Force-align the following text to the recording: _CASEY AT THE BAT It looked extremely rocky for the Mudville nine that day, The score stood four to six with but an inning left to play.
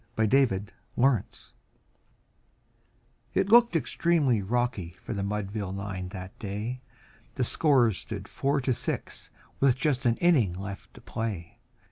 _CASEY 0.17 0.41
AT 0.41 0.49
THE 0.49 0.67
BAT 1.11 1.53
It 3.35 3.49
looked 3.51 3.75
extremely 3.75 4.41
rocky 4.41 4.93
for 5.05 5.13
the 5.13 5.21
Mudville 5.21 5.73
nine 5.73 6.09
that 6.09 6.39
day, 6.39 6.81
The 7.35 7.43
score 7.43 7.91
stood 7.91 8.27
four 8.27 8.61
to 8.61 8.73
six 8.73 9.29
with 9.59 9.79
but 9.79 10.05
an 10.07 10.17
inning 10.17 10.53
left 10.53 10.95
to 10.95 11.01
play. 11.01 11.59